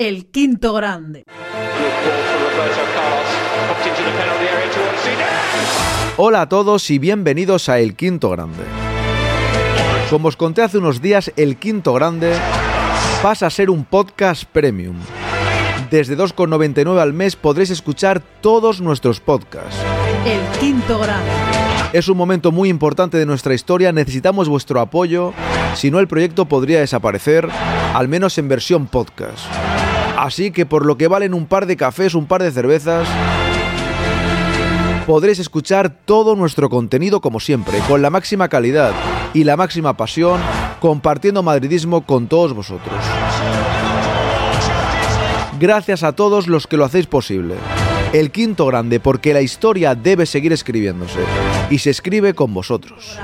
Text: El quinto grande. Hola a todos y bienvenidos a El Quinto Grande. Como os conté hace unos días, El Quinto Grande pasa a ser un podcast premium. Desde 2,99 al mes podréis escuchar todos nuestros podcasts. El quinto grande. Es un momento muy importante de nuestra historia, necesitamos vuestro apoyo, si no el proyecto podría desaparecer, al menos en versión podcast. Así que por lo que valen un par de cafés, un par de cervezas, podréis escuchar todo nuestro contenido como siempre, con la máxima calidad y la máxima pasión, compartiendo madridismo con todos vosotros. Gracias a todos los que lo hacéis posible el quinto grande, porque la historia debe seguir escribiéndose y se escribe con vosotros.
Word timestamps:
El 0.00 0.30
quinto 0.30 0.72
grande. 0.72 1.24
Hola 6.16 6.40
a 6.40 6.48
todos 6.48 6.90
y 6.90 6.98
bienvenidos 6.98 7.68
a 7.68 7.80
El 7.80 7.94
Quinto 7.94 8.30
Grande. 8.30 8.62
Como 10.08 10.28
os 10.28 10.38
conté 10.38 10.62
hace 10.62 10.78
unos 10.78 11.02
días, 11.02 11.30
El 11.36 11.58
Quinto 11.58 11.92
Grande 11.92 12.32
pasa 13.22 13.48
a 13.48 13.50
ser 13.50 13.68
un 13.68 13.84
podcast 13.84 14.44
premium. 14.44 14.96
Desde 15.90 16.16
2,99 16.16 16.98
al 16.98 17.12
mes 17.12 17.36
podréis 17.36 17.68
escuchar 17.68 18.22
todos 18.40 18.80
nuestros 18.80 19.20
podcasts. 19.20 19.76
El 20.24 20.40
quinto 20.58 20.98
grande. 20.98 21.30
Es 21.92 22.08
un 22.08 22.16
momento 22.16 22.52
muy 22.52 22.68
importante 22.68 23.18
de 23.18 23.26
nuestra 23.26 23.52
historia, 23.52 23.90
necesitamos 23.90 24.48
vuestro 24.48 24.80
apoyo, 24.80 25.34
si 25.74 25.90
no 25.90 25.98
el 25.98 26.06
proyecto 26.06 26.44
podría 26.44 26.78
desaparecer, 26.78 27.48
al 27.94 28.06
menos 28.06 28.38
en 28.38 28.48
versión 28.48 28.86
podcast. 28.86 29.44
Así 30.16 30.52
que 30.52 30.66
por 30.66 30.86
lo 30.86 30.96
que 30.96 31.08
valen 31.08 31.34
un 31.34 31.46
par 31.46 31.66
de 31.66 31.76
cafés, 31.76 32.14
un 32.14 32.26
par 32.26 32.44
de 32.44 32.52
cervezas, 32.52 33.08
podréis 35.04 35.40
escuchar 35.40 35.90
todo 36.04 36.36
nuestro 36.36 36.68
contenido 36.68 37.20
como 37.20 37.40
siempre, 37.40 37.80
con 37.88 38.02
la 38.02 38.10
máxima 38.10 38.48
calidad 38.48 38.92
y 39.34 39.42
la 39.42 39.56
máxima 39.56 39.96
pasión, 39.96 40.40
compartiendo 40.78 41.42
madridismo 41.42 42.06
con 42.06 42.28
todos 42.28 42.52
vosotros. 42.52 42.94
Gracias 45.58 46.04
a 46.04 46.12
todos 46.12 46.46
los 46.46 46.68
que 46.68 46.76
lo 46.76 46.84
hacéis 46.84 47.06
posible 47.06 47.56
el 48.12 48.30
quinto 48.30 48.66
grande, 48.66 49.00
porque 49.00 49.32
la 49.32 49.40
historia 49.40 49.94
debe 49.94 50.26
seguir 50.26 50.52
escribiéndose 50.52 51.20
y 51.70 51.78
se 51.78 51.90
escribe 51.90 52.34
con 52.34 52.52
vosotros. 52.52 53.18